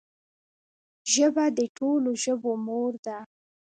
ژبه 1.13 1.45
د 1.57 1.59
ټولو 1.77 2.09
ژبو 2.23 2.51
مور 2.65 2.93
ده 3.05 3.17